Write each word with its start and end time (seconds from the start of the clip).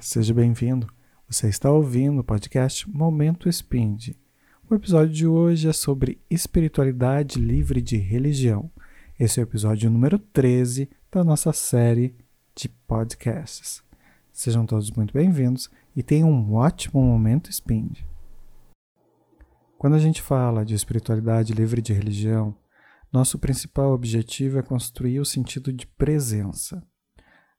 Seja 0.00 0.34
bem-vindo. 0.34 0.86
Você 1.28 1.48
está 1.48 1.70
ouvindo 1.70 2.20
o 2.20 2.24
podcast 2.24 2.88
Momento 2.88 3.48
Spind. 3.48 4.10
O 4.68 4.74
episódio 4.74 5.12
de 5.12 5.26
hoje 5.26 5.68
é 5.68 5.72
sobre 5.72 6.20
espiritualidade 6.28 7.38
livre 7.38 7.80
de 7.80 7.96
religião. 7.96 8.70
Esse 9.18 9.40
é 9.40 9.42
o 9.42 9.46
episódio 9.46 9.90
número 9.90 10.18
13 10.18 10.90
da 11.10 11.24
nossa 11.24 11.52
série 11.52 12.14
de 12.54 12.68
podcasts. 12.68 13.82
Sejam 14.32 14.66
todos 14.66 14.90
muito 14.90 15.14
bem-vindos 15.14 15.70
e 15.94 16.02
tenham 16.02 16.30
um 16.30 16.54
ótimo 16.54 17.02
momento 17.02 17.52
Spind. 17.52 18.00
Quando 19.78 19.94
a 19.94 20.00
gente 20.00 20.20
fala 20.20 20.64
de 20.64 20.74
espiritualidade 20.74 21.54
livre 21.54 21.80
de 21.80 21.92
religião, 21.92 22.54
nosso 23.12 23.38
principal 23.38 23.92
objetivo 23.92 24.58
é 24.58 24.62
construir 24.62 25.20
o 25.20 25.24
sentido 25.24 25.72
de 25.72 25.86
presença. 25.86 26.82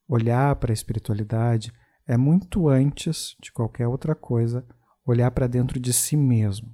Olhar 0.07 0.55
para 0.57 0.71
a 0.71 0.73
espiritualidade 0.73 1.73
é 2.07 2.15
muito 2.15 2.69
antes 2.69 3.35
de 3.41 3.51
qualquer 3.51 3.87
outra 3.87 4.15
coisa 4.15 4.65
olhar 5.05 5.29
para 5.31 5.47
dentro 5.47 5.79
de 5.79 5.91
si 5.91 6.15
mesmo. 6.15 6.73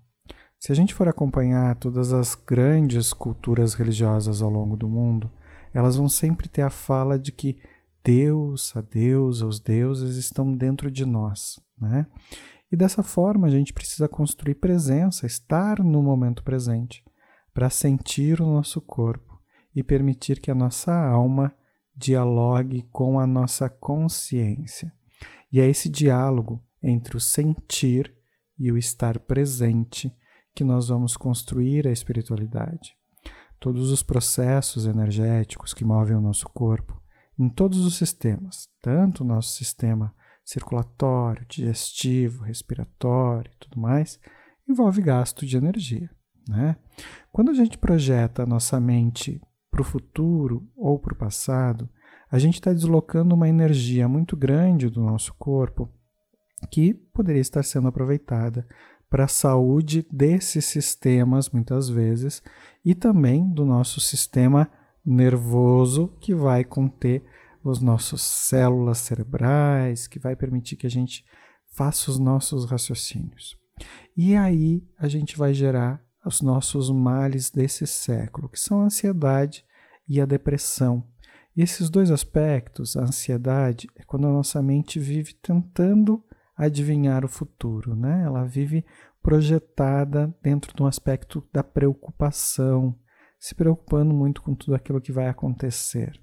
Se 0.59 0.71
a 0.71 0.75
gente 0.75 0.93
for 0.93 1.07
acompanhar 1.07 1.75
todas 1.75 2.13
as 2.13 2.35
grandes 2.35 3.11
culturas 3.11 3.73
religiosas 3.73 4.41
ao 4.41 4.49
longo 4.49 4.77
do 4.77 4.87
mundo, 4.87 5.29
elas 5.73 5.95
vão 5.97 6.07
sempre 6.07 6.47
ter 6.47 6.61
a 6.61 6.69
fala 6.69 7.19
de 7.19 7.31
que 7.31 7.57
Deus, 8.03 8.75
a 8.75 8.81
Deus, 8.81 9.41
os 9.41 9.59
deuses 9.59 10.17
estão 10.17 10.55
dentro 10.55 10.91
de 10.91 11.05
nós, 11.05 11.59
né? 11.79 12.05
E 12.71 12.75
dessa 12.75 13.03
forma 13.03 13.47
a 13.47 13.49
gente 13.49 13.73
precisa 13.73 14.07
construir 14.07 14.55
presença, 14.55 15.25
estar 15.25 15.83
no 15.83 16.01
momento 16.01 16.43
presente, 16.43 17.03
para 17.53 17.69
sentir 17.69 18.41
o 18.41 18.45
nosso 18.45 18.81
corpo 18.81 19.39
e 19.75 19.83
permitir 19.83 20.39
que 20.39 20.49
a 20.49 20.55
nossa 20.55 20.93
alma 20.93 21.53
dialogue 21.95 22.87
com 22.91 23.19
a 23.19 23.27
nossa 23.27 23.69
consciência. 23.69 24.91
E 25.53 25.61
é 25.61 25.69
esse 25.69 25.87
diálogo 25.87 26.65
entre 26.81 27.15
o 27.15 27.19
sentir 27.19 28.11
e 28.57 28.71
o 28.71 28.77
estar 28.77 29.19
presente 29.19 30.11
que 30.55 30.63
nós 30.63 30.87
vamos 30.87 31.15
construir 31.15 31.87
a 31.87 31.91
espiritualidade. 31.91 32.95
Todos 33.59 33.91
os 33.91 34.01
processos 34.01 34.87
energéticos 34.87 35.71
que 35.71 35.85
movem 35.85 36.17
o 36.17 36.21
nosso 36.21 36.49
corpo, 36.49 36.99
em 37.37 37.47
todos 37.49 37.85
os 37.85 37.95
sistemas, 37.95 38.67
tanto 38.81 39.23
o 39.23 39.27
nosso 39.27 39.55
sistema 39.55 40.13
circulatório, 40.43 41.45
digestivo, 41.47 42.43
respiratório 42.43 43.51
e 43.53 43.57
tudo 43.59 43.79
mais, 43.79 44.19
envolve 44.67 45.03
gasto 45.03 45.45
de 45.45 45.55
energia. 45.55 46.09
Né? 46.49 46.75
Quando 47.31 47.51
a 47.51 47.53
gente 47.53 47.77
projeta 47.77 48.41
a 48.41 48.45
nossa 48.45 48.79
mente 48.79 49.39
para 49.69 49.81
o 49.81 49.85
futuro 49.85 50.67
ou 50.75 50.99
para 50.99 51.13
o 51.13 51.17
passado, 51.17 51.87
a 52.33 52.39
gente 52.39 52.55
está 52.55 52.73
deslocando 52.73 53.35
uma 53.35 53.47
energia 53.47 54.07
muito 54.07 54.35
grande 54.35 54.89
do 54.89 54.99
nosso 54.99 55.35
corpo 55.35 55.87
que 56.71 56.91
poderia 56.91 57.39
estar 57.39 57.61
sendo 57.61 57.87
aproveitada 57.87 58.67
para 59.07 59.25
a 59.25 59.27
saúde 59.27 60.03
desses 60.11 60.65
sistemas, 60.65 61.51
muitas 61.51 61.89
vezes, 61.89 62.41
e 62.83 62.95
também 62.95 63.47
do 63.53 63.63
nosso 63.63 64.01
sistema 64.01 64.67
nervoso, 65.05 66.07
que 66.19 66.33
vai 66.33 66.63
conter 66.63 67.23
os 67.63 67.79
nossos 67.79 68.23
células 68.23 68.97
cerebrais, 68.97 70.07
que 70.07 70.17
vai 70.17 70.35
permitir 70.35 70.75
que 70.75 70.87
a 70.87 70.89
gente 70.89 71.23
faça 71.71 72.09
os 72.09 72.17
nossos 72.17 72.65
raciocínios. 72.65 73.55
E 74.17 74.35
aí 74.35 74.83
a 74.97 75.07
gente 75.07 75.37
vai 75.37 75.53
gerar 75.53 76.03
os 76.25 76.41
nossos 76.41 76.89
males 76.89 77.51
desse 77.51 77.85
século, 77.85 78.49
que 78.49 78.59
são 78.59 78.81
a 78.81 78.85
ansiedade 78.85 79.63
e 80.09 80.19
a 80.19 80.25
depressão, 80.25 81.12
e 81.55 81.61
esses 81.61 81.89
dois 81.89 82.09
aspectos, 82.09 82.97
a 82.97 83.01
ansiedade, 83.01 83.87
é 83.95 84.03
quando 84.03 84.27
a 84.27 84.31
nossa 84.31 84.61
mente 84.61 84.99
vive 84.99 85.33
tentando 85.35 86.23
adivinhar 86.57 87.23
o 87.23 87.29
futuro, 87.29 87.95
né? 87.95 88.23
Ela 88.23 88.43
vive 88.43 88.85
projetada 89.21 90.35
dentro 90.41 90.75
de 90.75 90.81
um 90.81 90.87
aspecto 90.87 91.47
da 91.53 91.63
preocupação, 91.63 92.95
se 93.39 93.53
preocupando 93.53 94.13
muito 94.13 94.41
com 94.41 94.55
tudo 94.55 94.75
aquilo 94.75 95.01
que 95.01 95.11
vai 95.11 95.27
acontecer. 95.27 96.19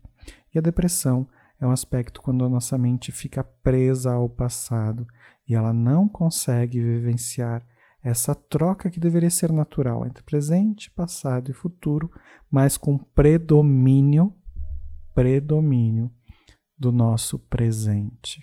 E 0.54 0.58
a 0.58 0.62
depressão 0.62 1.26
é 1.60 1.66
um 1.66 1.70
aspecto 1.70 2.20
quando 2.20 2.44
a 2.44 2.48
nossa 2.48 2.76
mente 2.76 3.12
fica 3.12 3.44
presa 3.44 4.12
ao 4.12 4.28
passado 4.28 5.06
e 5.48 5.54
ela 5.54 5.72
não 5.72 6.08
consegue 6.08 6.80
vivenciar 6.80 7.64
essa 8.02 8.34
troca 8.34 8.90
que 8.90 8.98
deveria 8.98 9.30
ser 9.30 9.52
natural 9.52 10.06
entre 10.06 10.22
presente, 10.24 10.90
passado 10.90 11.50
e 11.50 11.54
futuro, 11.54 12.10
mas 12.50 12.78
com 12.78 12.96
predomínio 12.96 14.34
predomínio 15.20 16.10
do 16.78 16.90
nosso 16.90 17.38
presente. 17.38 18.40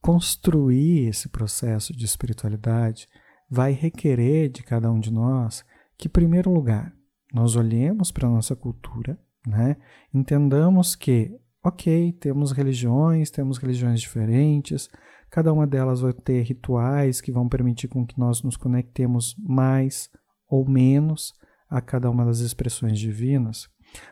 Construir 0.00 1.06
esse 1.06 1.28
processo 1.28 1.96
de 1.96 2.04
espiritualidade 2.04 3.06
vai 3.48 3.70
requerer 3.70 4.48
de 4.48 4.64
cada 4.64 4.90
um 4.90 4.98
de 4.98 5.12
nós 5.12 5.64
que, 5.96 6.08
em 6.08 6.10
primeiro 6.10 6.50
lugar, 6.50 6.92
nós 7.32 7.54
olhemos 7.54 8.10
para 8.10 8.26
a 8.26 8.30
nossa 8.30 8.56
cultura, 8.56 9.16
né? 9.46 9.76
entendamos 10.12 10.96
que, 10.96 11.30
ok, 11.64 12.12
temos 12.14 12.50
religiões, 12.50 13.30
temos 13.30 13.56
religiões 13.58 14.00
diferentes, 14.00 14.90
cada 15.30 15.52
uma 15.52 15.64
delas 15.64 16.00
vai 16.00 16.12
ter 16.12 16.42
rituais 16.42 17.20
que 17.20 17.30
vão 17.30 17.48
permitir 17.48 17.86
com 17.86 18.04
que 18.04 18.18
nós 18.18 18.42
nos 18.42 18.56
conectemos 18.56 19.36
mais 19.38 20.10
ou 20.48 20.68
menos 20.68 21.34
a 21.70 21.80
cada 21.80 22.10
uma 22.10 22.24
das 22.24 22.40
expressões 22.40 22.98
divinas, 22.98 23.68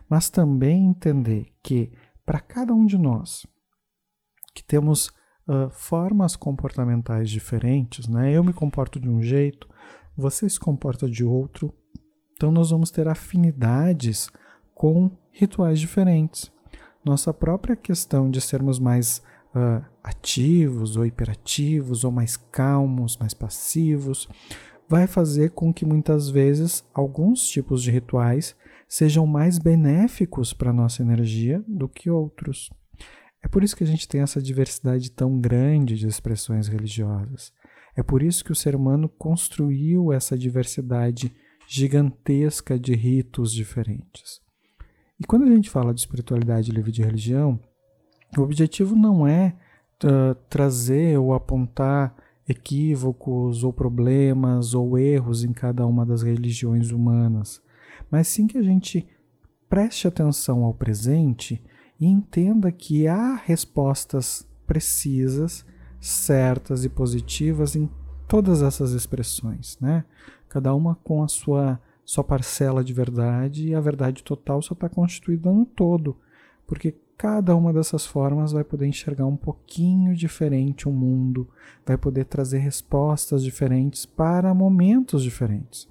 mas 0.08 0.30
também 0.30 0.86
entender 0.86 1.46
que 1.62 1.92
para 2.24 2.40
cada 2.40 2.74
um 2.74 2.86
de 2.86 2.98
nós 2.98 3.46
que 4.54 4.64
temos 4.64 5.08
uh, 5.48 5.70
formas 5.70 6.34
comportamentais 6.34 7.30
diferentes, 7.30 8.08
né? 8.08 8.32
Eu 8.32 8.42
me 8.42 8.52
comporto 8.52 8.98
de 8.98 9.08
um 9.08 9.22
jeito, 9.22 9.68
você 10.16 10.48
se 10.48 10.58
comporta 10.58 11.08
de 11.08 11.24
outro, 11.24 11.72
então 12.32 12.50
nós 12.50 12.70
vamos 12.70 12.90
ter 12.90 13.06
afinidades 13.06 14.30
com 14.74 15.10
rituais 15.30 15.78
diferentes. 15.78 16.50
Nossa 17.04 17.32
própria 17.32 17.76
questão 17.76 18.30
de 18.30 18.40
sermos 18.40 18.78
mais 18.78 19.22
uh, 19.54 19.84
ativos 20.02 20.96
ou 20.96 21.06
hiperativos, 21.06 22.02
ou 22.02 22.10
mais 22.10 22.36
calmos, 22.36 23.16
mais 23.16 23.32
passivos, 23.32 24.28
vai 24.88 25.06
fazer 25.06 25.50
com 25.50 25.72
que 25.72 25.84
muitas 25.84 26.28
vezes 26.28 26.84
alguns 26.94 27.46
tipos 27.46 27.82
de 27.82 27.90
rituais 27.90 28.56
sejam 28.88 29.26
mais 29.26 29.58
benéficos 29.58 30.52
para 30.52 30.70
a 30.70 30.74
nossa 30.74 31.02
energia 31.02 31.62
do 31.66 31.88
que 31.88 32.10
outros. 32.10 32.70
É 33.42 33.48
por 33.48 33.62
isso 33.62 33.76
que 33.76 33.84
a 33.84 33.86
gente 33.86 34.08
tem 34.08 34.20
essa 34.20 34.40
diversidade 34.40 35.10
tão 35.10 35.40
grande 35.40 35.96
de 35.96 36.06
expressões 36.06 36.68
religiosas. 36.68 37.52
É 37.96 38.02
por 38.02 38.22
isso 38.22 38.44
que 38.44 38.52
o 38.52 38.56
ser 38.56 38.74
humano 38.74 39.08
construiu 39.08 40.12
essa 40.12 40.36
diversidade 40.36 41.32
gigantesca 41.68 42.78
de 42.78 42.94
ritos 42.94 43.52
diferentes. 43.52 44.40
E 45.18 45.24
quando 45.24 45.44
a 45.44 45.54
gente 45.54 45.70
fala 45.70 45.94
de 45.94 46.00
espiritualidade 46.00 46.70
livre 46.70 46.92
de 46.92 47.02
religião, 47.02 47.58
o 48.36 48.42
objetivo 48.42 48.94
não 48.94 49.26
é 49.26 49.56
uh, 50.04 50.34
trazer 50.48 51.18
ou 51.18 51.32
apontar 51.32 52.14
equívocos 52.48 53.64
ou 53.64 53.72
problemas 53.72 54.74
ou 54.74 54.98
erros 54.98 55.42
em 55.42 55.52
cada 55.52 55.86
uma 55.86 56.04
das 56.04 56.22
religiões 56.22 56.90
humanas 56.90 57.60
mas 58.16 58.28
sim 58.28 58.46
que 58.46 58.56
a 58.56 58.62
gente 58.62 59.06
preste 59.68 60.08
atenção 60.08 60.64
ao 60.64 60.72
presente 60.72 61.62
e 62.00 62.06
entenda 62.06 62.72
que 62.72 63.06
há 63.06 63.34
respostas 63.34 64.48
precisas, 64.66 65.66
certas 66.00 66.82
e 66.82 66.88
positivas 66.88 67.76
em 67.76 67.90
todas 68.26 68.62
essas 68.62 68.92
expressões, 68.92 69.76
né? 69.82 70.02
Cada 70.48 70.74
uma 70.74 70.94
com 71.04 71.22
a 71.22 71.28
sua 71.28 71.78
sua 72.06 72.24
parcela 72.24 72.82
de 72.82 72.94
verdade 72.94 73.68
e 73.68 73.74
a 73.74 73.80
verdade 73.80 74.24
total 74.24 74.62
só 74.62 74.72
está 74.72 74.88
constituída 74.88 75.52
no 75.52 75.66
todo, 75.66 76.16
porque 76.66 76.94
cada 77.18 77.54
uma 77.54 77.70
dessas 77.70 78.06
formas 78.06 78.50
vai 78.50 78.64
poder 78.64 78.86
enxergar 78.86 79.26
um 79.26 79.36
pouquinho 79.36 80.16
diferente 80.16 80.88
o 80.88 80.92
mundo, 80.92 81.46
vai 81.84 81.98
poder 81.98 82.24
trazer 82.24 82.60
respostas 82.60 83.44
diferentes 83.44 84.06
para 84.06 84.54
momentos 84.54 85.22
diferentes 85.22 85.86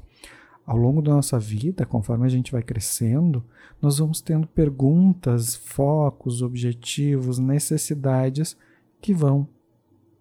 ao 0.65 0.77
longo 0.77 1.01
da 1.01 1.13
nossa 1.13 1.37
vida, 1.37 1.85
conforme 1.85 2.25
a 2.25 2.29
gente 2.29 2.51
vai 2.51 2.63
crescendo, 2.63 3.43
nós 3.81 3.99
vamos 3.99 4.19
tendo 4.19 4.47
perguntas, 4.47 5.55
focos, 5.55 6.41
objetivos, 6.41 7.37
necessidades 7.37 8.57
que 8.99 9.13
vão 9.13 9.47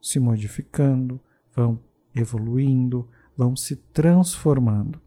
se 0.03 0.21
modificando, 0.21 1.19
vão 1.55 1.81
evoluindo, 2.15 3.09
vão 3.35 3.57
se 3.57 3.77
transformando. 3.77 5.01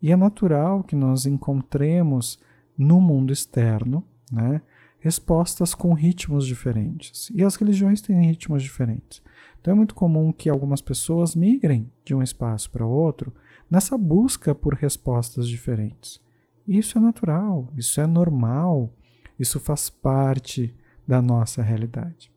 E 0.00 0.10
é 0.10 0.16
natural 0.16 0.82
que 0.82 0.96
nós 0.96 1.26
encontremos 1.26 2.38
no 2.76 3.00
mundo 3.00 3.32
externo 3.32 4.02
né, 4.32 4.62
respostas 5.00 5.74
com 5.74 5.92
ritmos 5.92 6.46
diferentes. 6.46 7.30
E 7.34 7.44
as 7.44 7.56
religiões 7.56 8.00
têm 8.00 8.26
ritmos 8.26 8.62
diferentes. 8.62 9.22
Então 9.60 9.72
é 9.72 9.76
muito 9.76 9.94
comum 9.94 10.32
que 10.32 10.48
algumas 10.48 10.80
pessoas 10.80 11.34
migrem 11.34 11.90
de 12.04 12.14
um 12.14 12.22
espaço 12.22 12.70
para 12.70 12.86
outro 12.86 13.32
nessa 13.70 13.96
busca 13.96 14.54
por 14.54 14.74
respostas 14.74 15.48
diferentes. 15.48 16.20
Isso 16.66 16.98
é 16.98 17.00
natural, 17.00 17.72
isso 17.76 18.00
é 18.00 18.06
normal, 18.06 18.92
isso 19.38 19.58
faz 19.58 19.88
parte 19.88 20.74
da 21.06 21.22
nossa 21.22 21.62
realidade. 21.62 22.30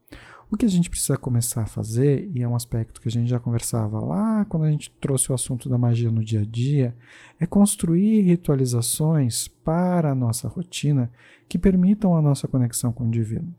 O 0.52 0.58
que 0.58 0.66
a 0.66 0.70
gente 0.70 0.90
precisa 0.90 1.18
começar 1.18 1.62
a 1.62 1.66
fazer, 1.66 2.30
e 2.36 2.44
é 2.44 2.48
um 2.48 2.56
aspecto 2.56 3.00
que 3.00 3.08
a 3.08 3.12
gente 3.12 3.30
já 3.30 3.40
conversava 3.40 4.04
lá 4.04 4.44
quando 4.44 4.64
a 4.64 4.70
gente 4.70 4.92
trouxe 5.00 5.32
o 5.32 5.36
assunto 5.36 5.70
da 5.70 5.78
magia 5.78 6.12
no 6.12 6.22
dia 6.22 6.42
a 6.42 6.46
dia, 6.46 6.94
é 7.40 7.46
construir 7.46 8.22
ritualizações 8.22 9.48
para 9.48 10.12
a 10.12 10.16
nossa 10.16 10.50
rotina 10.50 11.10
que 11.48 11.58
permitam 11.58 12.18
a 12.18 12.22
nossa 12.22 12.50
conexão 12.50 12.92
com 12.92 13.08
o 13.08 13.12
divino. 13.12 13.56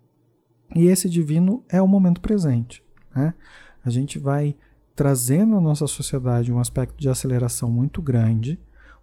E 0.75 0.87
esse 0.87 1.09
divino 1.09 1.65
é 1.67 1.81
o 1.81 1.89
momento 1.89 2.21
presente. 2.21 2.85
Né? 3.17 3.33
A 3.83 3.89
gente 3.89 4.19
vai 4.19 4.55
trazendo 4.95 5.57
à 5.57 5.61
nossa 5.61 5.87
sociedade 5.87 6.53
um 6.53 6.59
aspecto 6.59 6.97
de 6.99 7.09
aceleração 7.09 7.71
muito 7.71 8.03
grande, 8.03 8.59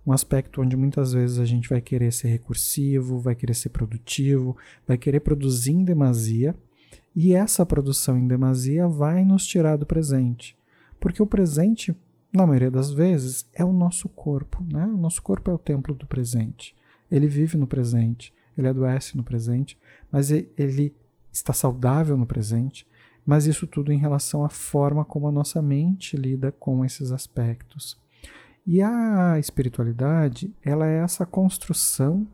um 0.06 0.12
aspecto 0.12 0.62
onde 0.62 0.76
muitas 0.76 1.14
vezes 1.14 1.40
a 1.40 1.46
gente 1.46 1.70
vai 1.70 1.82
querer 1.82 2.12
ser 2.12 2.30
recursivo, 2.30 3.20
vai 3.20 3.36
querer 3.36 3.54
ser 3.54 3.70
produtivo, 3.70 4.56
vai 4.88 4.98
querer 4.98 5.20
produzir 5.20 5.72
em 5.72 5.84
demasia 5.84 6.56
e 7.16 7.34
essa 7.34 7.66
produção 7.66 8.18
em 8.18 8.28
demasia 8.28 8.88
vai 8.88 9.24
nos 9.26 9.46
tirar 9.46 9.78
do 9.78 9.86
presente. 9.86 10.58
Porque 11.00 11.22
o 11.22 11.28
presente, 11.28 11.96
na 12.32 12.46
maioria 12.46 12.72
das 12.72 12.92
vezes, 12.92 13.48
é 13.54 13.64
o 13.64 13.74
nosso 13.74 14.08
corpo. 14.10 14.64
Né? 14.64 14.86
O 14.86 14.98
nosso 14.98 15.22
corpo 15.22 15.50
é 15.50 15.54
o 15.54 15.58
templo 15.58 15.96
do 15.96 16.06
presente. 16.06 16.76
Ele 17.12 17.28
vive 17.28 17.58
no 17.58 17.68
presente, 17.68 18.34
ele 18.58 18.68
adoece 18.68 19.18
no 19.18 19.24
presente, 19.24 19.78
mas 20.12 20.30
ele 20.30 20.94
está 21.32 21.54
saudável 21.54 22.18
no 22.18 22.26
presente. 22.26 22.86
Mas 23.30 23.46
isso 23.46 23.68
tudo 23.68 23.94
em 23.94 24.00
relação 24.00 24.44
à 24.44 24.50
forma 24.50 25.06
como 25.06 25.28
a 25.28 25.32
nossa 25.32 25.62
mente 25.62 26.18
lida 26.18 26.52
com 26.52 26.84
esses 26.84 27.12
aspectos. 27.12 27.96
E 28.66 28.82
a 28.82 29.38
espiritualidade, 29.38 30.52
ela 30.64 30.88
é 30.88 30.98
essa 30.98 31.28
construção 31.28 32.28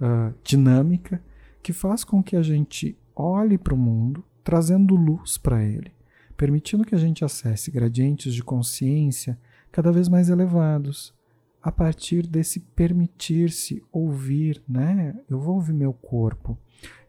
uh, 0.00 0.32
dinâmica 0.44 1.20
que 1.60 1.72
faz 1.72 2.04
com 2.04 2.22
que 2.22 2.36
a 2.36 2.42
gente 2.42 2.96
olhe 3.16 3.58
para 3.58 3.74
o 3.74 3.76
mundo 3.76 4.24
trazendo 4.44 4.94
luz 4.94 5.36
para 5.36 5.60
ele, 5.64 5.90
permitindo 6.36 6.84
que 6.84 6.94
a 6.94 6.98
gente 6.98 7.24
acesse 7.24 7.72
gradientes 7.72 8.32
de 8.32 8.44
consciência 8.44 9.36
cada 9.72 9.90
vez 9.90 10.08
mais 10.08 10.28
elevados, 10.28 11.12
a 11.60 11.72
partir 11.72 12.24
desse 12.24 12.60
permitir-se 12.60 13.82
ouvir, 13.90 14.62
né? 14.68 15.18
Eu 15.28 15.40
vou 15.40 15.56
ouvir 15.56 15.72
meu 15.72 15.92
corpo, 15.92 16.56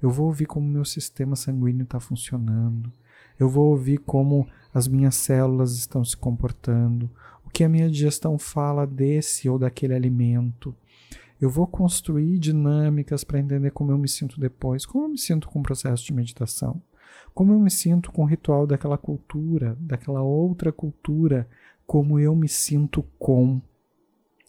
eu 0.01 0.09
vou 0.09 0.25
ouvir 0.25 0.47
como 0.47 0.67
meu 0.67 0.83
sistema 0.83 1.35
sanguíneo 1.35 1.83
está 1.83 1.99
funcionando, 1.99 2.91
eu 3.39 3.47
vou 3.47 3.69
ouvir 3.69 3.99
como 3.99 4.47
as 4.73 4.87
minhas 4.87 5.15
células 5.15 5.77
estão 5.77 6.03
se 6.03 6.15
comportando, 6.15 7.09
o 7.45 7.49
que 7.49 7.63
a 7.63 7.69
minha 7.69 7.89
digestão 7.89 8.37
fala 8.37 8.85
desse 8.85 9.49
ou 9.49 9.57
daquele 9.57 9.95
alimento, 9.95 10.75
eu 11.41 11.49
vou 11.49 11.65
construir 11.65 12.37
dinâmicas 12.37 13.23
para 13.23 13.39
entender 13.39 13.71
como 13.71 13.91
eu 13.91 13.97
me 13.97 14.09
sinto 14.09 14.39
depois, 14.39 14.85
como 14.85 15.05
eu 15.05 15.09
me 15.09 15.17
sinto 15.17 15.47
com 15.47 15.59
o 15.59 15.63
processo 15.63 16.03
de 16.03 16.13
meditação, 16.13 16.81
como 17.33 17.53
eu 17.53 17.59
me 17.59 17.71
sinto 17.71 18.11
com 18.11 18.23
o 18.23 18.27
ritual 18.27 18.67
daquela 18.67 18.97
cultura, 18.97 19.77
daquela 19.79 20.21
outra 20.21 20.71
cultura, 20.71 21.47
como 21.87 22.19
eu 22.19 22.35
me 22.35 22.49
sinto 22.49 23.03
com. 23.17 23.61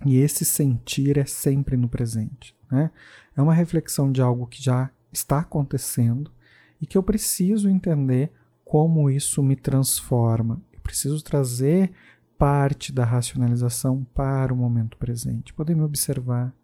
E 0.05 0.17
esse 0.17 0.45
sentir 0.45 1.17
é 1.17 1.25
sempre 1.25 1.77
no 1.77 1.89
presente. 1.89 2.57
Né? 2.71 2.91
É 3.37 3.41
uma 3.41 3.55
reflexão 3.55 4.11
de 4.11 4.21
algo 4.21 4.47
que 4.47 4.63
já 4.63 4.91
está 5.13 5.41
acontecendo 5.41 6.33
e 6.81 6.87
que 6.87 6.99
eu 6.99 7.03
preciso 7.03 7.69
entender 7.69 8.33
como 8.71 9.11
isso 9.11 9.43
me 9.43 9.57
transforma. 9.57 10.63
Eu 10.73 10.79
preciso 10.79 11.25
trazer 11.25 11.91
parte 12.39 12.93
da 12.93 13.05
racionalização 13.05 14.07
para 14.15 14.55
o 14.55 14.57
momento 14.57 14.97
presente, 14.97 15.53
poder 15.53 15.75
me 15.75 15.83
observar, 15.83 16.55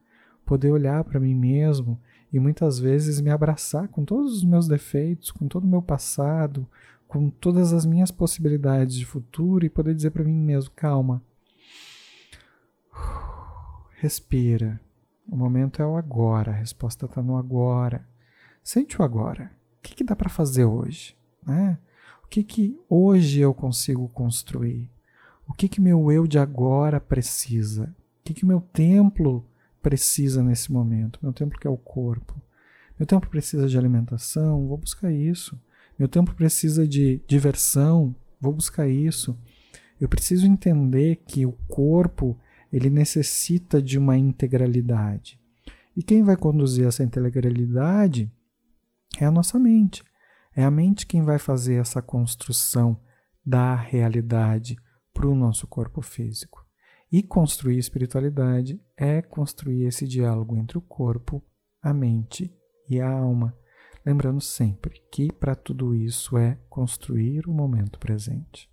poder 0.45 0.71
olhar 0.71 1.03
para 1.03 1.19
mim 1.19 1.35
mesmo 1.35 2.01
e 2.33 2.39
muitas 2.39 2.79
vezes 2.79 3.21
me 3.21 3.29
abraçar 3.29 3.89
com 3.89 4.05
todos 4.05 4.37
os 4.37 4.45
meus 4.45 4.69
defeitos, 4.69 5.33
com 5.33 5.49
todo 5.49 5.65
o 5.65 5.67
meu 5.67 5.83
passado, 5.83 6.65
com 7.09 7.29
todas 7.29 7.73
as 7.73 7.85
minhas 7.85 8.13
possibilidades 8.13 8.95
de 8.95 9.05
futuro 9.05 9.67
e 9.67 9.69
poder 9.69 9.93
dizer 9.93 10.13
para 10.13 10.23
mim 10.23 10.33
mesmo: 10.33 10.71
calma, 10.77 11.21
respira. 13.99 14.81
O 15.29 15.37
momento 15.37 15.83
é 15.83 15.87
o 15.87 15.97
agora, 15.97 16.53
a 16.53 16.55
resposta 16.55 17.07
está 17.07 17.21
no 17.21 17.37
agora. 17.37 18.07
Sente 18.63 19.03
o 19.03 19.05
agora. 19.05 19.51
O 19.81 19.83
que, 19.83 19.97
que 19.97 20.05
dá 20.05 20.15
para 20.15 20.31
fazer 20.31 20.67
hoje? 20.67 21.19
Né? 21.45 21.77
O 22.27 22.29
que, 22.29 22.43
que 22.43 22.79
hoje 22.89 23.41
eu 23.41 23.55
consigo 23.55 24.09
construir? 24.09 24.91
O 25.49 25.55
que, 25.55 25.69
que 25.69 25.81
meu 25.81 26.13
eu 26.13 26.27
de 26.27 26.39
agora 26.39 27.01
precisa? 27.01 27.95
O 28.21 28.25
que, 28.25 28.35
que 28.35 28.45
meu 28.45 28.61
templo 28.61 29.47
precisa 29.87 30.43
nesse 30.43 30.73
momento. 30.73 31.21
Meu 31.23 31.33
tempo 31.33 31.57
quer 31.61 31.69
o 31.69 31.77
corpo. 31.77 32.43
Meu 32.99 33.07
tempo 33.07 33.29
precisa 33.29 33.69
de 33.69 33.79
alimentação, 33.79 34.67
vou 34.67 34.77
buscar 34.77 35.13
isso. 35.13 35.57
Meu 35.97 36.09
tempo 36.09 36.35
precisa 36.35 36.89
de 36.89 37.23
diversão, 37.29 38.13
vou 38.41 38.53
buscar 38.53 38.89
isso. 38.89 39.39
Eu 40.01 40.09
preciso 40.09 40.45
entender 40.45 41.23
que 41.25 41.47
o 41.47 41.53
corpo 41.69 42.37
ele 42.73 42.91
necessita 42.91 43.81
de 43.81 43.97
uma 43.97 44.19
integralidade. 44.19 45.39
E 45.97 46.03
quem 46.03 46.25
vai 46.25 46.37
conduzir 46.37 46.85
essa 46.85 47.05
integralidade 47.05 48.29
é 49.21 49.25
a 49.25 49.31
nossa 49.31 49.57
mente. 49.57 50.03
É 50.57 50.65
a 50.65 50.71
mente 50.71 51.07
quem 51.07 51.23
vai 51.23 51.39
fazer 51.39 51.75
essa 51.75 52.01
construção 52.01 52.99
da 53.45 53.75
realidade 53.75 54.75
para 55.13 55.29
o 55.29 55.35
nosso 55.35 55.67
corpo 55.67 56.01
físico. 56.01 56.65
E 57.13 57.23
construir 57.23 57.77
espiritualidade 57.77 58.81
é 58.97 59.21
construir 59.21 59.85
esse 59.85 60.09
diálogo 60.09 60.57
entre 60.57 60.79
o 60.79 60.81
corpo, 60.81 61.45
a 61.83 61.93
mente 61.93 62.51
e 62.89 62.99
a 62.99 63.07
alma. 63.07 63.55
Lembrando 64.05 64.41
sempre 64.41 65.03
que 65.13 65.31
para 65.31 65.55
tudo 65.55 65.95
isso 65.95 66.39
é 66.39 66.59
construir 66.71 67.47
o 67.47 67.53
momento 67.53 67.99
presente. 67.99 68.71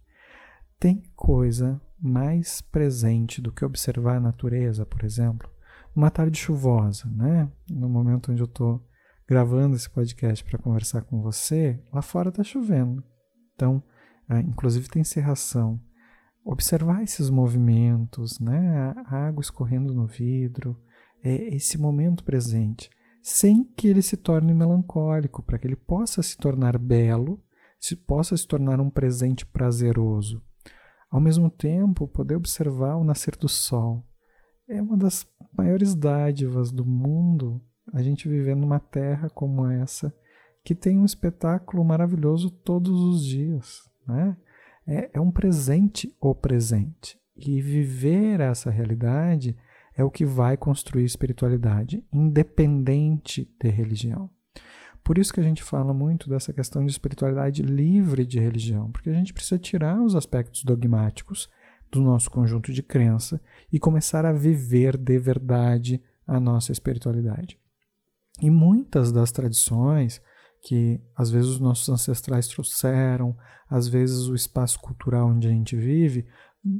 Tem 0.79 1.03
coisa 1.17 1.81
mais 1.99 2.61
presente 2.61 3.41
do 3.41 3.51
que 3.51 3.65
observar 3.65 4.17
a 4.17 4.21
natureza, 4.21 4.85
por 4.85 5.03
exemplo, 5.03 5.49
uma 5.93 6.09
tarde 6.09 6.39
chuvosa, 6.39 7.09
né? 7.09 7.51
No 7.69 7.89
momento 7.89 8.31
onde 8.31 8.41
eu 8.41 8.45
estou 8.45 8.81
gravando 9.27 9.75
esse 9.75 9.89
podcast 9.89 10.43
para 10.43 10.59
conversar 10.59 11.03
com 11.03 11.21
você, 11.21 11.81
lá 11.91 12.01
fora 12.01 12.29
está 12.29 12.43
chovendo. 12.43 13.03
Então, 13.55 13.83
ah, 14.27 14.39
inclusive 14.39 14.87
tem 14.89 15.03
serração 15.03 15.79
observar 16.45 17.03
esses 17.03 17.29
movimentos, 17.29 18.39
né? 18.39 18.93
a 19.05 19.27
água 19.27 19.41
escorrendo 19.41 19.93
no 19.93 20.05
vidro, 20.05 20.77
é 21.23 21.55
esse 21.55 21.77
momento 21.77 22.23
presente, 22.23 22.89
sem 23.21 23.63
que 23.63 23.87
ele 23.87 24.01
se 24.01 24.17
torne 24.17 24.53
melancólico, 24.53 25.41
para 25.41 25.57
que 25.57 25.65
ele 25.65 25.75
possa 25.75 26.21
se 26.21 26.35
tornar 26.37 26.77
belo, 26.77 27.41
se 27.79 27.95
possa 27.95 28.35
se 28.35 28.45
tornar 28.45 28.81
um 28.81 28.89
presente 28.89 29.45
prazeroso. 29.45 30.41
Ao 31.09 31.21
mesmo 31.21 31.49
tempo, 31.49 32.07
poder 32.07 32.35
observar 32.35 32.95
o 32.95 33.03
nascer 33.03 33.35
do 33.37 33.47
sol 33.47 34.05
é 34.67 34.81
uma 34.81 34.97
das 34.97 35.25
maiores 35.55 35.93
dádivas 35.93 36.71
do 36.71 36.85
mundo. 36.85 37.61
A 37.91 38.01
gente 38.01 38.29
viver 38.29 38.55
numa 38.55 38.79
terra 38.79 39.29
como 39.29 39.65
essa, 39.65 40.13
que 40.63 40.73
tem 40.73 40.97
um 40.97 41.05
espetáculo 41.05 41.83
maravilhoso 41.83 42.49
todos 42.49 42.99
os 43.01 43.25
dias, 43.25 43.89
né? 44.07 44.37
é, 44.87 45.09
é 45.13 45.19
um 45.19 45.31
presente 45.31 46.15
o 46.19 46.33
presente. 46.33 47.17
E 47.35 47.61
viver 47.61 48.39
essa 48.39 48.69
realidade 48.69 49.55
é 49.95 50.03
o 50.03 50.11
que 50.11 50.25
vai 50.25 50.55
construir 50.55 51.03
espiritualidade, 51.03 52.03
independente 52.11 53.49
de 53.59 53.69
religião. 53.69 54.29
Por 55.03 55.17
isso 55.17 55.33
que 55.33 55.39
a 55.39 55.43
gente 55.43 55.61
fala 55.61 55.93
muito 55.93 56.29
dessa 56.29 56.53
questão 56.53 56.85
de 56.85 56.91
espiritualidade 56.91 57.61
livre 57.61 58.25
de 58.25 58.39
religião, 58.39 58.91
porque 58.91 59.09
a 59.09 59.13
gente 59.13 59.33
precisa 59.33 59.59
tirar 59.59 60.01
os 60.01 60.15
aspectos 60.15 60.63
dogmáticos 60.63 61.49
do 61.91 62.01
nosso 62.01 62.31
conjunto 62.31 62.71
de 62.71 62.81
crença 62.81 63.41
e 63.71 63.79
começar 63.79 64.25
a 64.25 64.31
viver 64.31 64.97
de 64.97 65.19
verdade 65.19 66.01
a 66.25 66.39
nossa 66.39 66.71
espiritualidade. 66.71 67.59
E 68.43 68.51
muitas 68.51 69.09
das 69.09 69.31
tradições 69.31 70.21
que 70.61 71.01
às 71.15 71.31
vezes 71.31 71.51
os 71.51 71.59
nossos 71.61 71.87
ancestrais 71.87 72.45
trouxeram, 72.45 73.37
às 73.69 73.87
vezes 73.87 74.27
o 74.27 74.35
espaço 74.35 74.81
cultural 74.81 75.29
onde 75.29 75.47
a 75.47 75.49
gente 75.49 75.77
vive, 75.77 76.27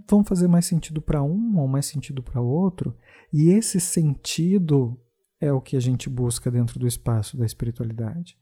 vão 0.10 0.26
fazer 0.26 0.50
mais 0.50 0.66
sentido 0.66 1.02
para 1.02 1.24
um 1.24 1.58
ou 1.58 1.66
mais 1.66 1.86
sentido 1.86 2.22
para 2.22 2.42
outro, 2.42 2.98
e 3.32 3.50
esse 3.50 3.80
sentido 3.80 5.02
é 5.40 5.54
o 5.54 5.62
que 5.62 5.78
a 5.78 5.80
gente 5.80 6.10
busca 6.10 6.52
dentro 6.52 6.78
do 6.78 6.86
espaço 6.86 7.38
da 7.38 7.46
espiritualidade. 7.46 8.38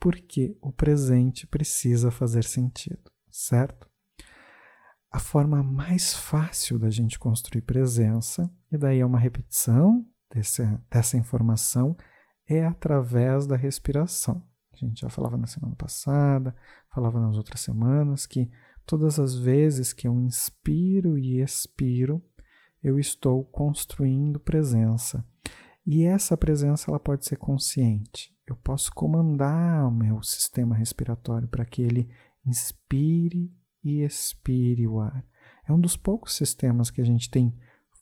Porque 0.00 0.58
o 0.60 0.72
presente 0.72 1.46
precisa 1.46 2.10
fazer 2.10 2.42
sentido, 2.42 3.10
certo? 3.30 3.88
A 5.12 5.20
forma 5.20 5.62
mais 5.62 6.12
fácil 6.12 6.76
da 6.76 6.90
gente 6.90 7.20
construir 7.20 7.62
presença, 7.62 8.52
e 8.70 8.76
daí 8.76 8.98
é 8.98 9.06
uma 9.06 9.18
repetição 9.18 10.04
dessa, 10.30 10.82
dessa 10.90 11.16
informação, 11.16 11.96
é 12.48 12.64
através 12.64 13.46
da 13.46 13.56
respiração. 13.56 14.42
A 14.72 14.76
gente 14.76 15.00
já 15.00 15.08
falava 15.08 15.36
na 15.36 15.46
semana 15.46 15.74
passada, 15.74 16.54
falava 16.92 17.20
nas 17.20 17.36
outras 17.36 17.60
semanas, 17.60 18.26
que 18.26 18.50
todas 18.86 19.18
as 19.18 19.34
vezes 19.34 19.92
que 19.92 20.06
eu 20.06 20.18
inspiro 20.20 21.18
e 21.18 21.40
expiro, 21.40 22.22
eu 22.82 22.98
estou 22.98 23.44
construindo 23.44 24.38
presença. 24.38 25.24
E 25.84 26.04
essa 26.04 26.36
presença 26.36 26.90
ela 26.90 27.00
pode 27.00 27.26
ser 27.26 27.36
consciente. 27.36 28.34
Eu 28.46 28.56
posso 28.56 28.92
comandar 28.94 29.86
o 29.86 29.90
meu 29.90 30.22
sistema 30.22 30.76
respiratório 30.76 31.48
para 31.48 31.64
que 31.64 31.82
ele 31.82 32.08
inspire 32.46 33.52
e 33.82 34.02
expire 34.02 34.86
o 34.86 35.00
ar. 35.00 35.24
É 35.66 35.72
um 35.72 35.80
dos 35.80 35.96
poucos 35.96 36.34
sistemas 36.34 36.90
que 36.90 37.00
a 37.00 37.04
gente 37.04 37.30
tem 37.30 37.54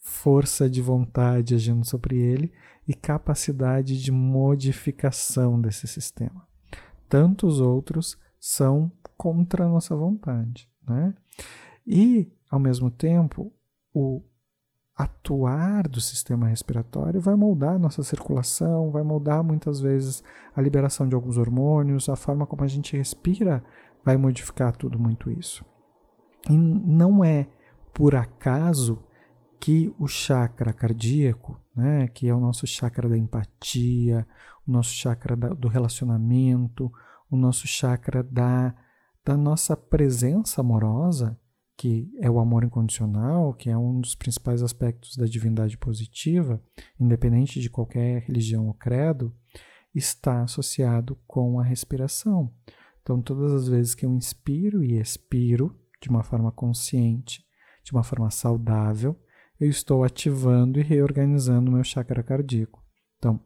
força 0.07 0.71
de 0.71 0.81
vontade 0.81 1.53
agindo 1.53 1.85
sobre 1.85 2.17
ele 2.17 2.53
e 2.87 2.95
capacidade 2.95 4.01
de 4.01 4.13
modificação 4.13 5.61
desse 5.61 5.89
sistema. 5.89 6.47
Tantos 7.09 7.61
outros 7.61 8.17
são 8.39 8.91
contra 9.17 9.65
a 9.65 9.69
nossa 9.69 9.97
vontade. 9.97 10.71
Né? 10.89 11.13
E, 11.85 12.33
ao 12.49 12.61
mesmo 12.61 12.89
tempo, 12.89 13.53
o 13.93 14.23
atuar 14.95 15.89
do 15.89 16.01
sistema 16.01 16.47
respiratório 16.47 17.21
vai 17.21 17.35
moldar 17.35 17.75
a 17.75 17.79
nossa 17.79 18.05
circulação, 18.05 18.93
vai 18.93 19.03
moldar 19.03 19.43
muitas 19.43 19.81
vezes 19.81 20.23
a 20.55 20.63
liberação 20.63 21.09
de 21.09 21.17
alguns 21.17 21.37
hormônios, 21.37 22.09
a 22.09 22.15
forma 22.15 22.47
como 22.47 22.63
a 22.63 22.69
gente 22.69 22.97
respira 22.97 23.63
vai 24.05 24.17
modificar 24.17 24.75
tudo 24.77 25.01
muito 25.01 25.33
isso. 25.33 25.65
E 26.49 26.57
não 26.57 27.25
é 27.25 27.49
por 27.93 28.15
acaso 28.15 29.03
que 29.61 29.95
o 29.99 30.07
chakra 30.07 30.73
cardíaco, 30.73 31.61
né, 31.75 32.09
que 32.09 32.29
é 32.29 32.35
o 32.35 32.41
nosso 32.41 32.67
chakra 32.67 33.09
da 33.09 33.17
empatia, 33.17 34.27
o 34.67 34.71
nosso 34.71 34.91
chakra 34.91 35.37
da, 35.37 35.49
do 35.49 35.69
relacionamento, 35.69 36.93
o 37.31 37.37
nosso 37.37 37.67
chakra 37.67 38.23
da, 38.23 38.75
da 39.25 39.37
nossa 39.37 39.77
presença 39.77 40.61
amorosa, 40.61 41.39
que 41.77 42.11
é 42.21 42.31
o 42.31 42.39
amor 42.39 42.65
incondicional, 42.65 43.53
que 43.53 43.69
é 43.69 43.77
um 43.77 44.01
dos 44.01 44.15
principais 44.15 44.63
aspectos 44.63 45.17
da 45.17 45.27
divindade 45.27 45.77
positiva, 45.77 46.63
independente 46.99 47.61
de 47.61 47.69
qualquer 47.69 48.23
religião 48.23 48.67
ou 48.67 48.75
credo, 48.75 49.35
está 49.95 50.43
associado 50.43 51.19
com 51.27 51.61
a 51.61 51.63
respiração. 51.63 52.53
Então, 53.03 53.21
todas 53.21 53.53
as 53.53 53.69
vezes 53.69 53.95
que 53.95 54.07
eu 54.07 54.13
inspiro 54.13 54.83
e 54.83 54.99
expiro 54.99 55.79
de 56.01 56.09
uma 56.09 56.23
forma 56.23 56.51
consciente, 56.51 57.45
de 57.85 57.93
uma 57.93 58.03
forma 58.03 58.31
saudável, 58.31 59.17
eu 59.61 59.69
estou 59.69 60.05
ativando 60.05 60.79
e 60.79 60.83
reorganizando 60.83 61.71
o 61.71 61.75
meu 61.75 61.85
chakra 61.85 62.23
cardíaco. 62.23 62.83
Então, 63.19 63.41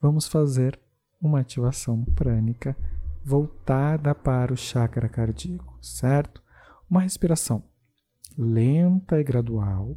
vamos 0.00 0.26
fazer 0.26 0.78
uma 1.20 1.40
ativação 1.40 2.04
prânica 2.04 2.76
voltada 3.24 4.14
para 4.14 4.52
o 4.52 4.56
chakra 4.56 5.08
cardíaco, 5.08 5.78
certo? 5.82 6.42
Uma 6.88 7.02
respiração 7.02 7.62
lenta 8.38 9.18
e 9.18 9.24
gradual, 9.24 9.96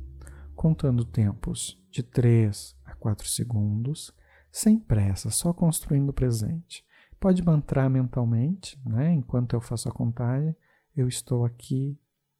contando 0.56 1.06
tempos 1.06 1.80
de 1.91 2.01
3 2.01 2.75
a 2.84 2.96
4 2.96 3.27
segundos, 3.27 4.12
sem 4.51 4.80
pressa, 4.80 5.30
só 5.30 5.53
construindo 5.53 6.10
o 6.10 6.13
presente. 6.13 6.84
Pode 7.20 7.44
mantrar 7.44 7.88
mentalmente, 7.88 8.82
né? 8.84 9.13
enquanto 9.13 9.53
eu 9.53 9.62
faço 9.62 9.88
a 9.88 9.91
contagem, 9.91 10.56
eu 10.96 11.08
estou 11.08 11.46
aqui, 11.46 12.00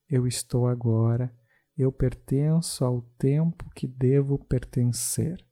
eu 0.10 0.26
estou 0.26 0.68
agora, 0.68 1.32
eu 1.82 1.92
pertenço 1.92 2.86
ao 2.86 3.02
tempo 3.18 3.70
que 3.76 3.88
devo 3.88 4.38
pertencer. 4.38 5.44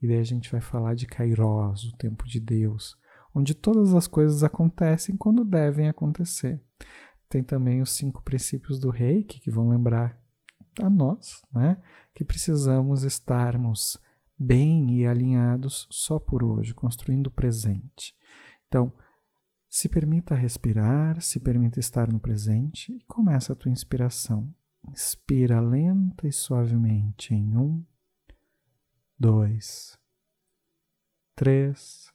E 0.00 0.06
daí 0.06 0.18
a 0.18 0.24
gente 0.24 0.50
vai 0.50 0.60
falar 0.60 0.94
de 0.94 1.06
Kairos, 1.06 1.84
o 1.84 1.96
tempo 1.96 2.26
de 2.26 2.38
Deus, 2.38 2.96
onde 3.34 3.54
todas 3.54 3.94
as 3.94 4.06
coisas 4.06 4.44
acontecem 4.44 5.16
quando 5.16 5.44
devem 5.44 5.88
acontecer. 5.88 6.60
Tem 7.28 7.42
também 7.42 7.80
os 7.80 7.90
cinco 7.92 8.22
princípios 8.22 8.78
do 8.78 8.90
reiki 8.90 9.40
que 9.40 9.50
vão 9.50 9.68
lembrar 9.68 10.20
a 10.80 10.90
nós, 10.90 11.42
né, 11.52 11.80
que 12.14 12.24
precisamos 12.24 13.02
estarmos 13.02 13.98
bem 14.38 14.98
e 14.98 15.06
alinhados 15.06 15.88
só 15.90 16.18
por 16.18 16.44
hoje, 16.44 16.74
construindo 16.74 17.28
o 17.28 17.30
presente. 17.30 18.14
Então, 18.68 18.92
se 19.68 19.88
permita 19.88 20.34
respirar, 20.34 21.20
se 21.20 21.40
permita 21.40 21.80
estar 21.80 22.12
no 22.12 22.20
presente 22.20 22.92
e 22.92 23.04
começa 23.06 23.52
a 23.52 23.56
tua 23.56 23.72
inspiração. 23.72 24.54
Inspira 24.90 25.60
lenta 25.60 26.26
e 26.26 26.32
suavemente 26.32 27.34
em 27.34 27.56
um, 27.56 27.84
dois, 29.18 29.98
três. 31.34 32.12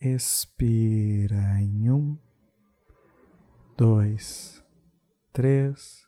Expira 0.00 1.60
em 1.60 1.90
um, 1.90 2.18
dois, 3.76 4.64
três. 5.32 6.06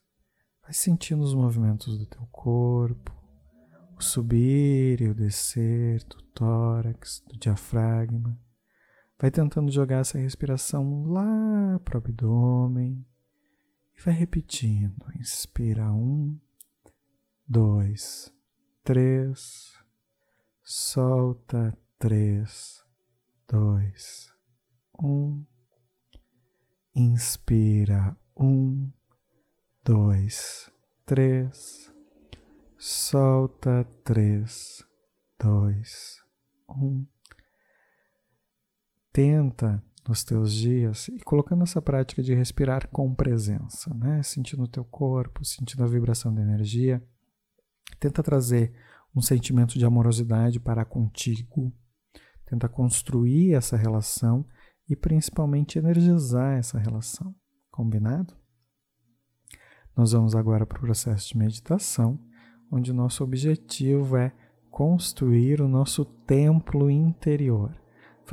Vai 0.62 0.72
sentindo 0.72 1.22
os 1.22 1.34
movimentos 1.34 1.98
do 1.98 2.06
teu 2.06 2.26
corpo, 2.26 3.12
o 3.96 4.02
subir 4.02 5.00
e 5.00 5.08
o 5.08 5.14
descer 5.14 6.04
do 6.04 6.22
tórax, 6.32 7.22
do 7.26 7.36
diafragma. 7.36 8.40
Vai 9.20 9.30
tentando 9.30 9.70
jogar 9.70 9.98
essa 9.98 10.18
respiração 10.18 11.04
lá 11.04 11.78
para 11.84 11.96
o 11.96 11.98
abdômen 11.98 13.04
e 13.96 14.00
vai 14.00 14.14
repetindo. 14.14 15.06
Inspira 15.18 15.92
um, 15.92 16.38
dois, 17.46 18.32
três. 18.84 19.72
Solta 20.64 21.76
três, 21.98 22.84
dois, 23.48 24.32
um. 24.98 25.44
Inspira 26.94 28.16
um, 28.36 28.90
dois, 29.84 30.70
três. 31.04 31.92
Solta 32.78 33.84
três, 34.04 34.84
dois, 35.38 36.22
um. 36.68 37.06
Tenta 39.12 39.84
nos 40.06 40.24
teus 40.24 40.52
dias 40.52 41.08
e 41.08 41.18
colocando 41.20 41.62
essa 41.62 41.80
prática 41.80 42.22
de 42.22 42.34
respirar 42.34 42.88
com 42.88 43.14
presença, 43.14 43.92
né? 43.94 44.22
Sentindo 44.22 44.64
o 44.64 44.68
teu 44.68 44.84
corpo, 44.84 45.44
sentindo 45.44 45.84
a 45.84 45.86
vibração 45.86 46.34
da 46.34 46.42
energia. 46.42 47.02
Tenta 48.00 48.22
trazer 48.22 48.72
um 49.14 49.20
sentimento 49.20 49.78
de 49.78 49.84
amorosidade 49.84 50.58
para 50.58 50.84
contigo. 50.84 51.72
Tenta 52.46 52.68
construir 52.68 53.54
essa 53.54 53.76
relação 53.76 54.44
e 54.88 54.96
principalmente 54.96 55.78
energizar 55.78 56.58
essa 56.58 56.78
relação. 56.78 57.34
Combinado? 57.70 58.34
Nós 59.96 60.12
vamos 60.12 60.34
agora 60.34 60.66
para 60.66 60.78
o 60.78 60.80
processo 60.80 61.28
de 61.28 61.38
meditação, 61.38 62.18
onde 62.70 62.90
o 62.90 62.94
nosso 62.94 63.22
objetivo 63.22 64.16
é 64.16 64.32
construir 64.70 65.60
o 65.60 65.68
nosso 65.68 66.04
templo 66.04 66.90
interior, 66.90 67.76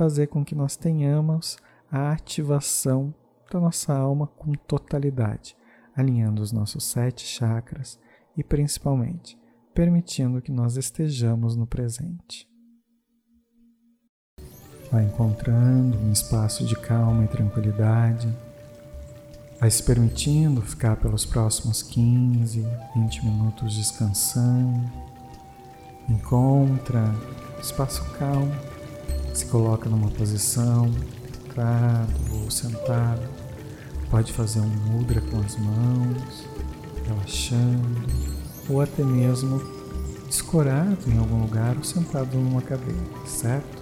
fazer 0.00 0.28
com 0.28 0.42
que 0.42 0.54
nós 0.54 0.78
tenhamos 0.78 1.58
a 1.92 2.10
ativação 2.12 3.14
da 3.52 3.60
nossa 3.60 3.92
alma 3.92 4.26
com 4.26 4.52
totalidade, 4.52 5.54
alinhando 5.94 6.40
os 6.40 6.52
nossos 6.52 6.84
sete 6.84 7.26
chakras 7.26 8.00
e 8.34 8.42
principalmente 8.42 9.38
permitindo 9.74 10.40
que 10.40 10.50
nós 10.50 10.78
estejamos 10.78 11.54
no 11.54 11.66
presente. 11.66 12.48
Vai 14.90 15.04
encontrando 15.04 15.98
um 15.98 16.10
espaço 16.10 16.64
de 16.64 16.76
calma 16.76 17.26
e 17.26 17.28
tranquilidade. 17.28 18.34
Vai 19.60 19.70
se 19.70 19.82
permitindo 19.82 20.62
ficar 20.62 20.96
pelos 20.96 21.26
próximos 21.26 21.82
15, 21.82 22.66
20 22.96 23.26
minutos 23.26 23.76
descansando. 23.76 24.90
Encontra 26.08 27.04
espaço 27.60 28.02
calmo, 28.12 28.50
se 29.32 29.46
coloca 29.46 29.88
numa 29.88 30.10
posição, 30.10 30.90
deitado 31.60 32.12
ou 32.32 32.50
sentado. 32.50 33.28
Pode 34.10 34.32
fazer 34.32 34.60
um 34.60 34.66
mudra 34.66 35.20
com 35.20 35.38
as 35.40 35.56
mãos, 35.56 36.44
relaxando, 37.06 38.06
ou 38.68 38.80
até 38.80 39.04
mesmo 39.04 39.62
escorado 40.28 40.98
em 41.08 41.18
algum 41.18 41.42
lugar 41.42 41.76
ou 41.76 41.84
sentado 41.84 42.36
numa 42.36 42.62
cadeira, 42.62 43.00
certo? 43.26 43.80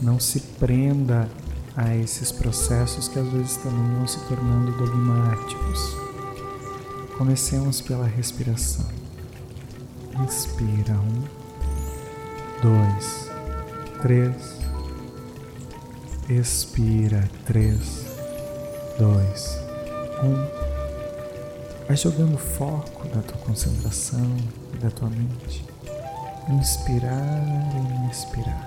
Não 0.00 0.18
se 0.18 0.40
prenda 0.40 1.28
a 1.76 1.94
esses 1.94 2.32
processos 2.32 3.08
que 3.08 3.18
às 3.18 3.28
vezes 3.28 3.56
também 3.58 3.96
vão 3.96 4.06
se 4.06 4.18
tornando 4.26 4.72
dogmáticos. 4.72 5.96
Comecemos 7.16 7.80
pela 7.80 8.06
respiração. 8.06 8.86
Inspira 10.20 10.94
um, 10.94 11.22
dois, 12.62 13.30
três. 14.02 14.61
Expira 16.34 17.28
três, 17.44 18.06
dois, 18.98 19.58
um. 20.24 21.86
Vai 21.86 21.94
jogando 21.94 22.38
foco 22.38 23.06
da 23.08 23.20
tua 23.20 23.36
concentração 23.36 24.34
e 24.72 24.78
da 24.78 24.90
tua 24.90 25.10
mente. 25.10 25.62
Inspirar 26.48 27.44
e 28.06 28.10
expirar. 28.10 28.66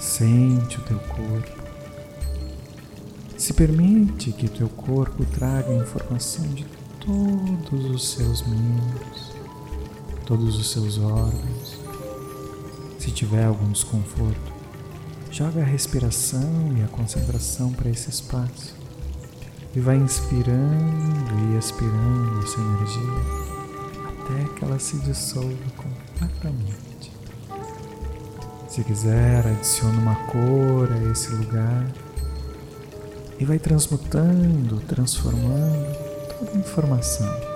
Sente 0.00 0.78
o 0.78 0.82
teu 0.84 0.98
corpo. 0.98 1.62
Se 3.36 3.52
permite 3.52 4.32
que 4.32 4.48
teu 4.48 4.70
corpo 4.70 5.26
traga 5.26 5.74
informação 5.74 6.46
de 6.54 6.64
todos 7.04 7.84
os 7.90 8.08
seus 8.12 8.42
membros. 8.46 9.32
todos 10.24 10.56
os 10.56 10.70
seus 10.70 10.98
órgãos. 10.98 11.78
Se 12.98 13.10
tiver 13.10 13.44
algum 13.44 13.70
desconforto, 13.70 14.51
joga 15.32 15.62
a 15.62 15.64
respiração 15.64 16.74
e 16.76 16.82
a 16.82 16.88
concentração 16.88 17.72
para 17.72 17.88
esse 17.88 18.10
espaço 18.10 18.76
e 19.74 19.80
vai 19.80 19.96
inspirando 19.96 21.54
e 21.54 21.58
expirando 21.58 22.42
essa 22.44 22.60
energia 22.60 23.52
até 24.20 24.54
que 24.54 24.64
ela 24.64 24.78
se 24.78 24.98
dissolva 24.98 25.56
completamente. 25.74 27.10
Se 28.68 28.84
quiser, 28.84 29.46
adicione 29.46 29.96
uma 29.96 30.14
cor 30.26 30.92
a 30.92 31.10
esse 31.10 31.30
lugar 31.30 31.86
e 33.40 33.44
vai 33.46 33.58
transmutando, 33.58 34.80
transformando 34.80 35.96
toda 36.38 36.52
a 36.52 36.60
informação. 36.60 37.51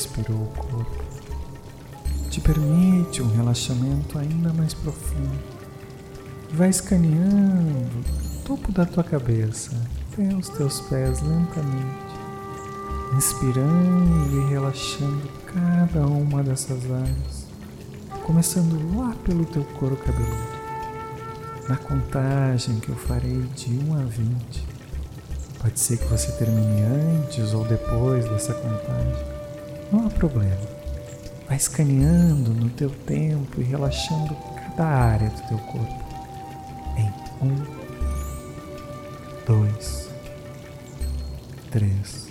Expirou 0.00 0.42
o 0.42 0.46
corpo, 0.46 1.04
te 2.30 2.40
permite 2.40 3.22
um 3.22 3.28
relaxamento 3.28 4.18
ainda 4.18 4.52
mais 4.52 4.72
profundo. 4.72 5.38
Vai 6.52 6.70
escaneando 6.70 7.98
o 7.98 8.42
topo 8.44 8.72
da 8.72 8.86
tua 8.86 9.04
cabeça 9.04 9.70
até 10.12 10.34
os 10.34 10.48
teus 10.48 10.80
pés 10.80 11.20
lentamente, 11.20 12.14
inspirando 13.16 14.36
e 14.36 14.50
relaxando 14.50 15.28
cada 15.46 16.06
uma 16.06 16.42
dessas 16.42 16.90
áreas, 16.90 17.46
começando 18.24 18.96
lá 18.96 19.14
pelo 19.24 19.44
teu 19.44 19.64
couro 19.78 19.96
cabeludo. 19.96 20.60
Na 21.68 21.76
contagem 21.76 22.80
que 22.80 22.88
eu 22.88 22.96
farei 22.96 23.42
de 23.54 23.70
1 23.70 23.94
a 23.94 24.02
20, 24.02 24.70
Pode 25.60 25.78
ser 25.78 25.98
que 25.98 26.06
você 26.06 26.32
termine 26.32 26.80
antes 26.80 27.52
ou 27.52 27.66
depois 27.66 28.24
dessa 28.30 28.54
contagem. 28.54 29.29
Não 29.92 30.06
há 30.06 30.10
problema. 30.10 30.56
Vai 31.48 31.56
escaneando 31.56 32.54
no 32.54 32.70
teu 32.70 32.90
tempo 32.90 33.60
e 33.60 33.64
relaxando 33.64 34.36
cada 34.54 34.86
área 34.86 35.28
do 35.30 35.42
teu 35.48 35.58
corpo. 35.58 36.04
Em 36.96 37.12
um, 37.44 37.56
dois, 39.46 40.08
três, 41.70 42.29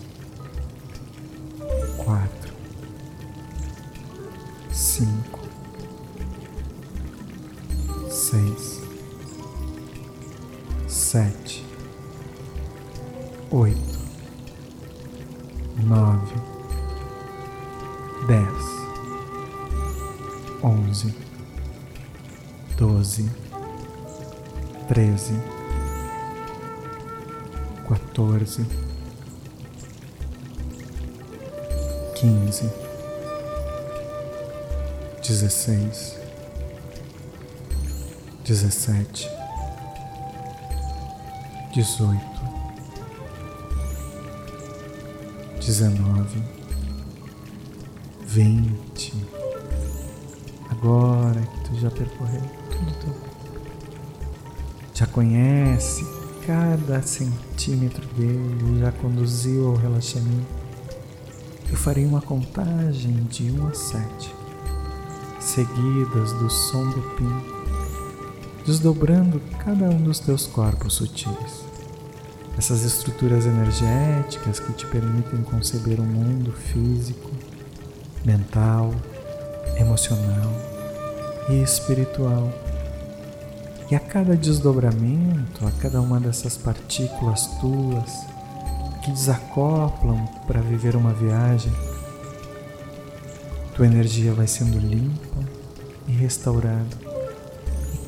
dezoito 41.79 42.39
dezenove, 45.61 46.43
vinte. 48.25 49.13
Agora 50.69 51.39
que 51.39 51.69
tu 51.69 51.79
já 51.79 51.89
percorreu 51.89 52.41
todo 52.69 52.89
o 52.89 52.93
teu 52.95 53.15
já 54.93 55.05
conhece 55.05 56.05
cada 56.45 57.01
centímetro 57.01 58.05
dele, 58.07 58.81
já 58.81 58.91
conduziu 58.91 59.69
ao 59.69 59.75
relaxamento. 59.75 60.47
Eu 61.71 61.77
farei 61.77 62.05
uma 62.05 62.21
contagem 62.21 63.23
de 63.29 63.49
1 63.51 63.67
a 63.67 63.73
7, 63.73 64.35
seguidas 65.39 66.33
do 66.33 66.49
som 66.49 66.89
do 66.89 67.01
pino, 67.15 67.58
desdobrando 68.69 69.41
cada 69.65 69.85
um 69.85 69.99
dos 69.99 70.19
teus 70.19 70.45
corpos 70.45 70.93
sutis 70.93 71.67
essas 72.55 72.83
estruturas 72.83 73.47
energéticas 73.47 74.59
que 74.59 74.71
te 74.73 74.85
permitem 74.85 75.41
conceber 75.43 75.99
um 75.99 76.05
mundo 76.05 76.51
físico, 76.51 77.31
mental, 78.23 78.93
emocional 79.75 80.51
e 81.49 81.63
espiritual. 81.63 82.51
E 83.89 83.95
a 83.95 83.99
cada 83.99 84.35
desdobramento, 84.35 85.65
a 85.65 85.71
cada 85.71 85.99
uma 85.99 86.19
dessas 86.19 86.57
partículas 86.57 87.47
tuas 87.61 88.11
que 89.03 89.11
desacoplam 89.11 90.27
para 90.45 90.61
viver 90.61 90.95
uma 90.95 91.13
viagem, 91.13 91.71
tua 93.73 93.87
energia 93.87 94.33
vai 94.33 94.47
sendo 94.47 94.77
limpa 94.77 95.39
e 96.07 96.11
restaurada. 96.11 97.08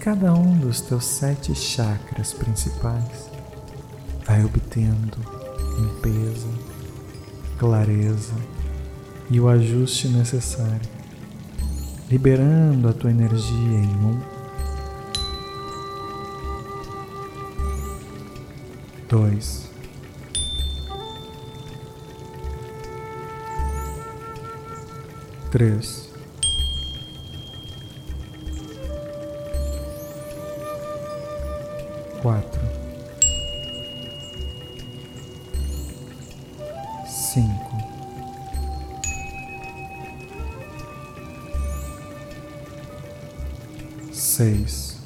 Cada 0.03 0.33
um 0.33 0.57
dos 0.57 0.81
teus 0.81 1.05
sete 1.05 1.53
chakras 1.53 2.33
principais 2.33 3.29
vai 4.25 4.43
obtendo 4.43 5.19
limpeza, 5.77 6.47
clareza 7.59 8.33
e 9.29 9.39
o 9.39 9.47
ajuste 9.47 10.07
necessário, 10.07 10.89
liberando 12.09 12.89
a 12.89 12.93
tua 12.93 13.11
energia 13.11 13.45
em 13.53 13.95
um, 13.95 14.19
dois, 19.07 19.69
três. 25.51 26.10
Quatro. 32.21 32.61
cinco, 37.33 37.77
seis, 44.11 44.97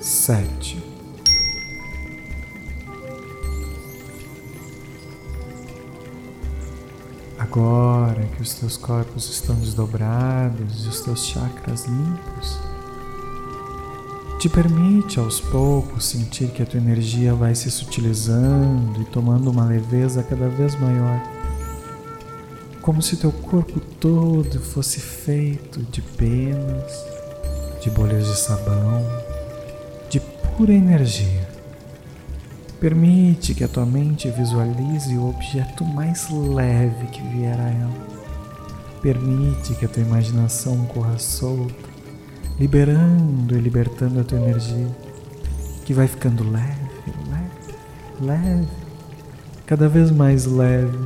sete, 0.00 0.82
agora 7.50 8.22
que 8.36 8.42
os 8.42 8.54
teus 8.54 8.76
corpos 8.76 9.28
estão 9.28 9.56
desdobrados 9.56 10.84
e 10.84 10.88
os 10.88 11.00
teus 11.00 11.26
chakras 11.26 11.84
limpos 11.84 12.60
te 14.38 14.48
permite 14.48 15.18
aos 15.18 15.40
poucos 15.40 16.04
sentir 16.06 16.48
que 16.50 16.62
a 16.62 16.66
tua 16.66 16.78
energia 16.78 17.34
vai 17.34 17.54
se 17.56 17.68
sutilizando 17.68 19.02
e 19.02 19.04
tomando 19.06 19.50
uma 19.50 19.64
leveza 19.64 20.22
cada 20.22 20.48
vez 20.48 20.78
maior, 20.80 21.20
como 22.80 23.02
se 23.02 23.16
teu 23.16 23.32
corpo 23.32 23.80
todo 23.98 24.60
fosse 24.60 25.00
feito 25.00 25.82
de 25.90 26.00
penas, 26.00 27.04
de 27.82 27.90
bolhas 27.90 28.28
de 28.28 28.38
sabão, 28.38 29.04
de 30.08 30.20
pura 30.56 30.72
energia. 30.72 31.39
Permite 32.80 33.54
que 33.54 33.62
a 33.62 33.68
tua 33.68 33.84
mente 33.84 34.30
visualize 34.30 35.14
o 35.16 35.28
objeto 35.28 35.84
mais 35.84 36.28
leve 36.30 37.06
que 37.08 37.22
vier 37.22 37.60
a 37.60 37.68
ela. 37.68 38.20
Permite 39.02 39.74
que 39.74 39.84
a 39.84 39.88
tua 39.88 40.02
imaginação 40.02 40.86
corra 40.86 41.18
solta 41.18 41.90
liberando 42.60 43.56
e 43.56 43.58
libertando 43.58 44.20
a 44.20 44.24
tua 44.24 44.38
energia, 44.38 44.86
que 45.86 45.94
vai 45.94 46.06
ficando 46.06 46.44
leve, 46.44 46.76
leve, 47.30 47.74
leve, 48.20 48.68
cada 49.64 49.88
vez 49.88 50.10
mais 50.10 50.44
leve. 50.44 50.98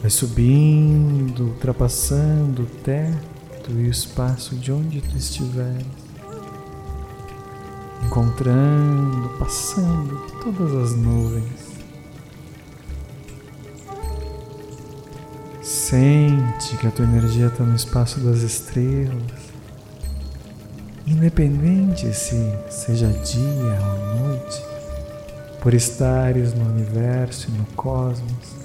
Vai 0.00 0.10
subindo, 0.10 1.44
ultrapassando 1.44 2.62
o 2.62 2.66
teto 2.66 3.70
e 3.70 3.86
o 3.86 3.90
espaço 3.90 4.54
de 4.54 4.72
onde 4.72 5.02
tu 5.02 5.14
estiveres. 5.14 6.03
Encontrando, 8.04 9.30
passando 9.38 10.26
todas 10.42 10.74
as 10.74 10.96
nuvens. 10.96 11.74
Sente 15.62 16.76
que 16.76 16.86
a 16.86 16.90
tua 16.90 17.04
energia 17.04 17.46
está 17.46 17.64
no 17.64 17.74
espaço 17.74 18.20
das 18.20 18.42
estrelas. 18.42 19.44
Independente 21.06 22.12
se 22.14 22.54
seja 22.70 23.08
dia 23.08 23.78
ou 23.80 24.28
noite, 24.28 24.62
por 25.60 25.74
estares 25.74 26.54
no 26.54 26.64
universo 26.64 27.48
e 27.48 27.52
no 27.52 27.64
cosmos, 27.76 28.56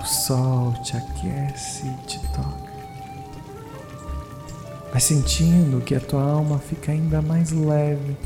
o 0.00 0.04
sol 0.04 0.74
te 0.82 0.96
aquece 0.96 1.86
e 1.86 2.06
te 2.06 2.20
toca. 2.32 2.63
Vai 4.94 5.00
sentindo 5.00 5.80
que 5.80 5.92
a 5.92 5.98
tua 5.98 6.22
alma 6.22 6.60
fica 6.60 6.92
ainda 6.92 7.20
mais 7.20 7.50
leve 7.50 8.16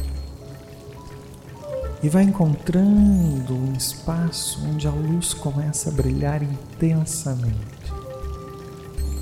e 2.02 2.10
vai 2.10 2.24
encontrando 2.24 3.54
um 3.54 3.72
espaço 3.72 4.62
onde 4.68 4.86
a 4.86 4.90
luz 4.90 5.32
começa 5.32 5.88
a 5.88 5.92
brilhar 5.92 6.42
intensamente. 6.42 7.56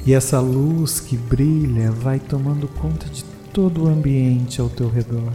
E 0.05 0.13
essa 0.13 0.41
luz 0.41 0.99
que 0.99 1.17
brilha 1.17 1.93
vai 1.93 2.19
tomando 2.19 2.67
conta 2.67 3.07
de 3.09 3.23
todo 3.53 3.85
o 3.85 3.89
ambiente 3.89 4.61
ao 4.61 4.69
teu 4.69 4.91
redor. 4.91 5.33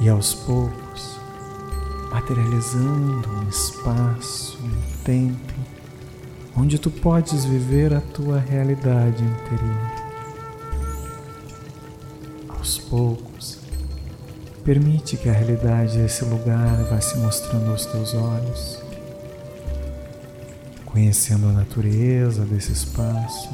E 0.00 0.08
aos 0.08 0.34
poucos, 0.34 1.20
materializando 2.10 3.28
um 3.28 3.48
espaço, 3.48 4.58
um 4.60 5.04
templo, 5.04 5.64
onde 6.56 6.80
tu 6.80 6.90
podes 6.90 7.44
viver 7.44 7.94
a 7.94 8.00
tua 8.00 8.40
realidade 8.40 9.22
interior. 9.22 9.91
Aos 12.62 12.78
poucos, 12.78 13.58
permite 14.64 15.16
que 15.16 15.28
a 15.28 15.32
realidade 15.32 15.98
desse 15.98 16.24
lugar 16.24 16.84
vá 16.84 17.00
se 17.00 17.18
mostrando 17.18 17.72
aos 17.72 17.86
teus 17.86 18.14
olhos, 18.14 18.78
conhecendo 20.86 21.48
a 21.48 21.52
natureza 21.52 22.44
desse 22.44 22.70
espaço 22.70 23.50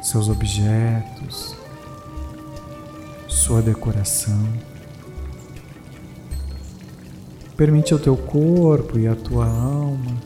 seus 0.00 0.28
objetos, 0.28 1.56
sua 3.26 3.60
decoração. 3.60 4.46
Permite 7.56 7.92
ao 7.92 7.98
teu 7.98 8.16
corpo 8.16 9.00
e 9.00 9.08
à 9.08 9.16
tua 9.16 9.46
alma 9.46 10.16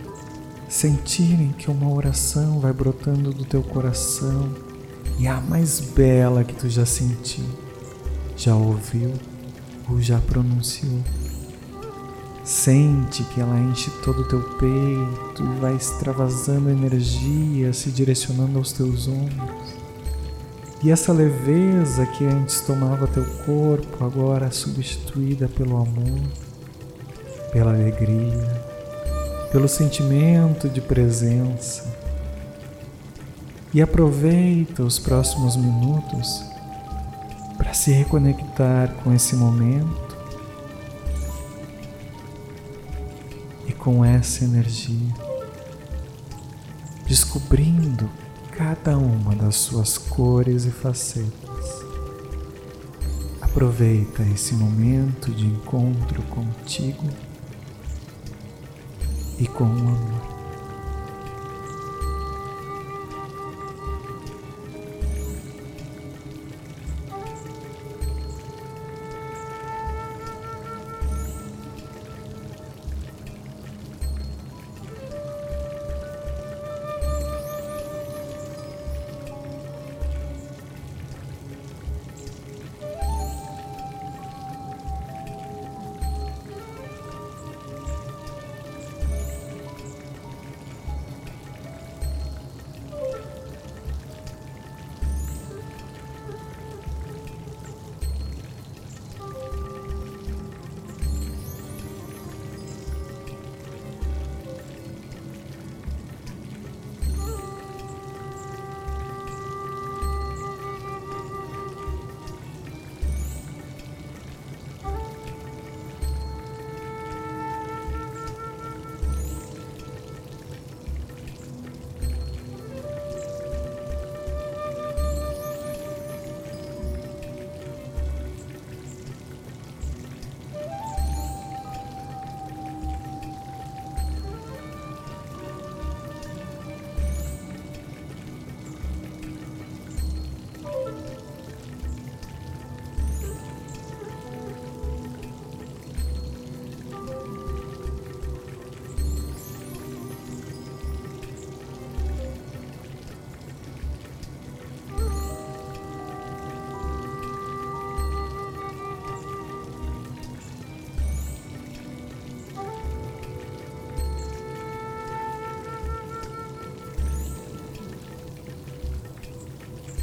sentirem 0.69 1.53
que 1.53 1.71
uma 1.71 1.91
oração 1.91 2.61
vai 2.61 2.75
brotando 2.75 3.33
do 3.33 3.47
teu 3.47 3.63
coração 3.63 4.70
e 5.21 5.29
a 5.29 5.39
mais 5.39 5.81
bela 5.81 6.43
que 6.43 6.55
tu 6.55 6.71
já 6.71 6.87
sentiu, 6.87 7.45
já 8.35 8.57
ouviu 8.57 9.13
ou 9.87 10.01
já 10.01 10.19
pronunciou. 10.19 10.99
Sente 12.43 13.23
que 13.25 13.39
ela 13.39 13.61
enche 13.61 13.91
todo 14.03 14.23
o 14.23 14.29
teu 14.29 14.41
peito 14.57 15.45
e 15.45 15.61
vai 15.61 15.77
extravasando 15.77 16.71
energia, 16.71 17.71
se 17.75 17.91
direcionando 17.91 18.57
aos 18.57 18.73
teus 18.73 19.09
ombros. 19.09 19.75
E 20.83 20.91
essa 20.91 21.13
leveza 21.13 22.07
que 22.07 22.25
antes 22.25 22.63
tomava 22.63 23.07
teu 23.07 23.27
corpo, 23.45 24.03
agora 24.03 24.47
é 24.47 24.51
substituída 24.51 25.49
pelo 25.49 25.77
amor, 25.77 26.21
pela 27.53 27.75
alegria, 27.75 28.65
pelo 29.53 29.69
sentimento 29.69 30.67
de 30.67 30.81
presença. 30.81 32.00
E 33.73 33.81
aproveita 33.81 34.83
os 34.83 34.99
próximos 34.99 35.57
minutos 35.57 36.45
para 37.57 37.73
se 37.73 37.93
reconectar 37.93 38.93
com 39.03 39.13
esse 39.13 39.37
momento 39.37 40.11
com 43.81 44.05
essa 44.05 44.45
energia, 44.45 45.15
descobrindo 47.07 48.09
cada 48.53 48.97
uma 48.99 49.35
das 49.35 49.57
suas 49.57 49.97
cores 49.97 50.67
e 50.67 50.71
facetas. 50.71 51.81
Aproveita 53.41 54.23
esse 54.23 54.55
momento 54.55 55.31
de 55.31 55.47
encontro 55.47 56.23
contigo 56.25 57.09
e 59.39 59.47
com 59.47 59.65
o 59.65 59.69
amor. 59.69 60.20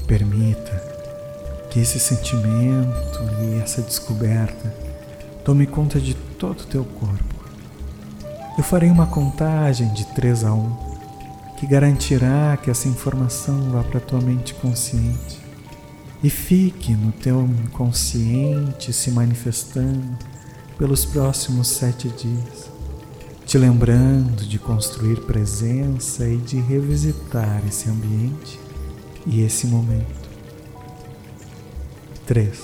Permita 0.08 0.82
que 1.70 1.82
esse 1.82 2.00
sentimento 2.00 3.20
e 3.41 3.60
essa 3.62 3.82
descoberta 3.82 4.74
tome 5.43 5.67
conta 5.67 6.00
de 6.00 6.13
todo 6.13 6.62
o 6.62 6.65
teu 6.65 6.86
corpo. 6.86 7.36
Eu 8.58 8.63
farei 8.63 8.89
uma 8.89 9.06
contagem 9.06 9.93
de 9.93 10.06
3 10.08 10.46
a 10.46 10.54
1 10.54 10.88
que 11.58 11.67
garantirá 11.67 12.58
que 12.58 12.72
essa 12.72 12.88
informação 12.88 13.70
vá 13.72 13.84
para 13.84 13.98
a 13.98 14.02
tua 14.02 14.22
mente 14.22 14.54
consciente 14.54 15.39
e 16.24 16.30
fique 16.30 16.93
no 16.93 17.12
teu 17.12 17.41
inconsciente 17.41 18.93
se 18.93 19.12
manifestando 19.12 20.17
pelos 20.78 21.04
próximos 21.04 21.67
sete 21.67 22.08
dias, 22.10 22.72
te 23.46 23.58
lembrando 23.58 24.46
de 24.46 24.58
construir 24.58 25.20
presença 25.22 26.28
e 26.28 26.38
de 26.38 26.60
revisitar 26.60 27.62
esse 27.67 27.89
ambiente 27.89 28.67
e 29.28 29.42
esse 29.42 29.68
momento. 29.68 30.28
3, 32.26 32.60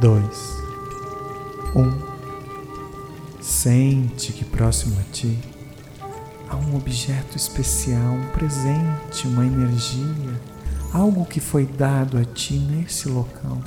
2, 0.00 0.24
1. 1.74 2.12
Sente 3.40 4.32
que 4.32 4.44
próximo 4.44 4.98
a 4.98 5.12
ti 5.12 5.38
há 6.48 6.56
um 6.56 6.76
objeto 6.76 7.36
especial, 7.36 8.12
um 8.12 8.28
presente, 8.28 9.26
uma 9.26 9.46
energia, 9.46 10.40
algo 10.92 11.24
que 11.24 11.40
foi 11.40 11.64
dado 11.64 12.18
a 12.18 12.24
ti 12.24 12.54
nesse 12.54 13.08
local. 13.08 13.58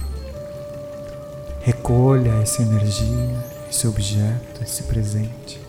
Recolha 1.62 2.41
essa 2.41 2.62
energia, 2.62 3.43
esse 3.69 3.88
objeto, 3.88 4.63
esse 4.63 4.84
presente, 4.84 5.60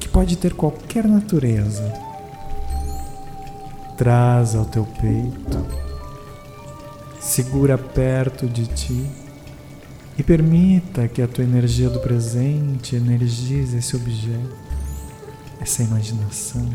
que 0.00 0.08
pode 0.08 0.36
ter 0.36 0.54
qualquer 0.54 1.04
natureza. 1.04 2.05
Traz 3.96 4.54
ao 4.54 4.66
teu 4.66 4.84
peito, 4.84 5.66
segura 7.18 7.78
perto 7.78 8.46
de 8.46 8.66
ti 8.66 9.10
e 10.18 10.22
permita 10.22 11.08
que 11.08 11.22
a 11.22 11.26
tua 11.26 11.44
energia 11.44 11.88
do 11.88 11.98
presente 12.00 12.94
energize 12.94 13.74
esse 13.74 13.96
objeto, 13.96 14.54
essa 15.60 15.82
imaginação, 15.82 16.68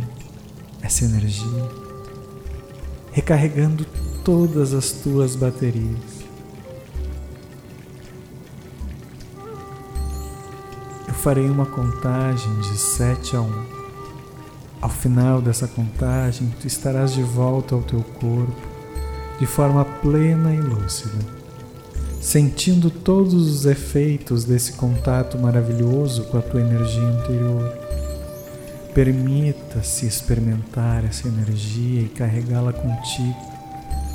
essa 0.82 1.06
energia, 1.06 1.70
recarregando 3.12 3.86
todas 4.26 4.74
as 4.74 4.92
tuas 4.92 5.36
baterias. 5.36 6.22
Eu 11.08 11.14
farei 11.14 11.48
uma 11.48 11.68
contagem 11.68 12.60
de 12.62 12.78
7 12.78 13.36
a 13.36 13.42
1. 13.42 13.81
Ao 14.82 14.90
final 14.90 15.42
dessa 15.42 15.68
contagem, 15.68 16.52
tu 16.60 16.66
estarás 16.66 17.14
de 17.14 17.22
volta 17.22 17.76
ao 17.76 17.82
teu 17.82 18.02
corpo 18.02 18.56
de 19.40 19.46
forma 19.46 19.86
plena 19.86 20.54
e 20.54 20.60
lúcida 20.60 21.42
sentindo 22.22 22.92
todos 22.92 23.34
os 23.34 23.66
efeitos 23.66 24.46
desse 24.46 24.74
contato 24.74 25.40
maravilhoso 25.40 26.26
com 26.26 26.38
a 26.38 26.42
tua 26.42 26.62
energia 26.62 27.02
interior. 27.02 27.76
Permita-se 28.94 30.06
experimentar 30.06 31.04
essa 31.04 31.28
energia 31.28 32.02
e 32.02 32.10
carregá-la 32.10 32.74
contigo 32.74 33.36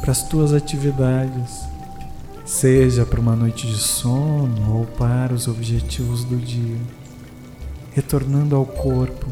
para 0.00 0.12
as 0.12 0.22
tuas 0.22 0.52
atividades, 0.52 1.62
seja 2.44 3.04
para 3.04 3.20
uma 3.20 3.34
noite 3.34 3.66
de 3.66 3.76
sono 3.76 4.78
ou 4.78 4.86
para 4.86 5.34
os 5.34 5.48
objetivos 5.48 6.22
do 6.22 6.36
dia, 6.36 6.78
retornando 7.92 8.54
ao 8.54 8.64
corpo 8.64 9.26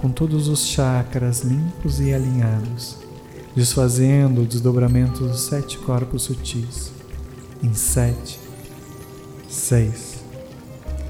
com 0.00 0.10
todos 0.10 0.48
os 0.48 0.66
chakras 0.66 1.40
limpos 1.40 2.00
e 2.00 2.12
alinhados, 2.12 2.96
desfazendo 3.54 4.42
o 4.42 4.46
desdobramento 4.46 5.26
dos 5.26 5.40
sete 5.40 5.78
corpos 5.78 6.22
sutis 6.22 6.92
em 7.62 7.74
sete, 7.74 8.38
seis, 9.48 10.22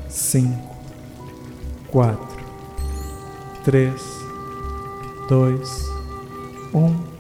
cinco, 0.09 0.77
quatro, 1.88 2.42
três, 3.64 4.01
dois, 5.29 5.85
um. 6.72 7.18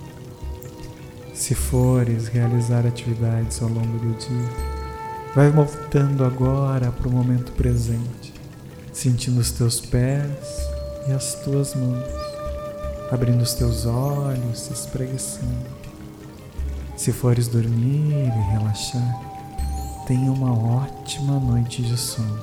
Se 1.34 1.54
fores 1.54 2.26
realizar 2.26 2.84
atividades 2.84 3.62
ao 3.62 3.68
longo 3.68 3.98
do 3.98 4.18
dia, 4.18 4.50
vai 5.34 5.50
voltando 5.50 6.24
agora 6.24 6.90
para 6.90 7.08
o 7.08 7.12
momento 7.12 7.52
presente, 7.52 8.34
sentindo 8.92 9.40
os 9.40 9.52
teus 9.52 9.80
pés 9.80 10.67
e 11.08 11.12
as 11.12 11.34
tuas 11.36 11.74
mãos, 11.74 12.04
abrindo 13.10 13.40
os 13.40 13.54
teus 13.54 13.86
olhos, 13.86 14.60
se 14.60 14.74
espreguiçando. 14.74 15.66
Se 16.96 17.12
fores 17.12 17.48
dormir 17.48 18.26
e 18.26 18.52
relaxar, 18.52 20.04
tenha 20.06 20.30
uma 20.30 20.52
ótima 20.52 21.40
noite 21.40 21.82
de 21.82 21.96
sono. 21.96 22.38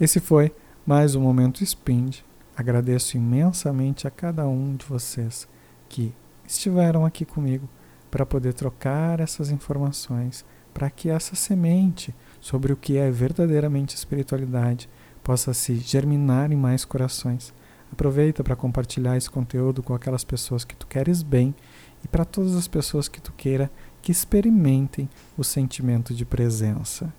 Esse 0.00 0.20
foi 0.20 0.54
mais 0.86 1.14
um 1.14 1.20
Momento 1.20 1.62
Spind. 1.62 2.20
Agradeço 2.56 3.18
imensamente 3.18 4.08
a 4.08 4.10
cada 4.10 4.48
um 4.48 4.74
de 4.74 4.86
vocês 4.86 5.46
que 5.88 6.14
estiveram 6.46 7.04
aqui 7.04 7.26
comigo 7.26 7.68
para 8.10 8.24
poder 8.24 8.54
trocar 8.54 9.20
essas 9.20 9.50
informações, 9.50 10.44
para 10.72 10.88
que 10.88 11.10
essa 11.10 11.34
semente 11.34 12.14
sobre 12.42 12.74
o 12.74 12.76
que 12.76 12.98
é 12.98 13.10
verdadeiramente 13.10 13.96
espiritualidade 13.96 14.86
possa 15.24 15.54
se 15.54 15.76
germinar 15.76 16.52
em 16.52 16.56
mais 16.56 16.84
corações 16.84 17.54
Aproveita 17.92 18.42
para 18.42 18.56
compartilhar 18.56 19.18
esse 19.18 19.30
conteúdo 19.30 19.82
com 19.82 19.94
aquelas 19.94 20.24
pessoas 20.24 20.64
que 20.64 20.74
tu 20.74 20.86
queres 20.86 21.22
bem 21.22 21.54
e 22.02 22.08
para 22.08 22.24
todas 22.24 22.56
as 22.56 22.66
pessoas 22.66 23.06
que 23.06 23.20
tu 23.20 23.32
queira 23.34 23.70
que 24.00 24.10
experimentem 24.10 25.10
o 25.36 25.44
sentimento 25.44 26.14
de 26.14 26.24
presença. 26.24 27.12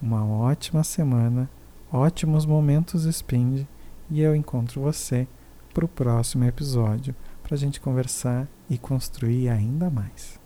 Uma 0.00 0.24
ótima 0.24 0.84
semana, 0.84 1.50
ótimos 1.92 2.46
momentos 2.46 3.04
Spind 3.04 3.66
e 4.08 4.20
eu 4.20 4.34
encontro 4.34 4.80
você 4.80 5.26
para 5.74 5.84
o 5.84 5.88
próximo 5.88 6.44
episódio 6.44 7.14
para 7.42 7.56
a 7.56 7.58
gente 7.58 7.80
conversar 7.80 8.46
e 8.70 8.78
construir 8.78 9.48
ainda 9.48 9.90
mais. 9.90 10.39